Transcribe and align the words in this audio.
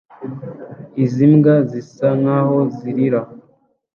Izi 1.03 1.25
mbwa 1.33 1.55
zisa 1.69 2.07
nkaho 2.19 2.57
zirira 2.75 3.21